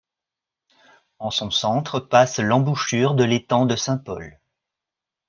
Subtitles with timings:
[1.19, 4.39] En son centre passe l'embouchure de l'étang de Saint-Paul.